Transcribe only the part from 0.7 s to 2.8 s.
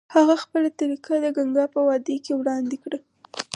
طریقه د ګنګا په وادۍ کې وړاندې